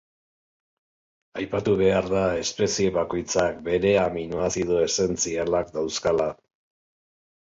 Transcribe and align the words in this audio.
Aipatu 1.41 1.75
behar 1.81 2.07
da 2.15 2.23
espezie 2.45 2.95
bakoitzak 2.97 3.61
bere 3.69 3.93
aminoazido 4.07 4.83
esentzialak 4.89 5.71
dauzkala. 5.81 6.31